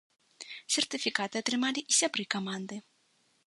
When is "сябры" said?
1.99-2.23